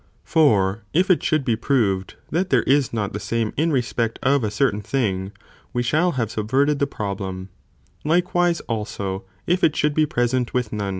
[0.23, 4.43] For if it should be proved that there is not the same in respect of
[4.43, 5.31] a certain thing,
[5.73, 7.49] we shall have sub verted the problem,
[8.03, 10.89] likewise also if it should be present with το.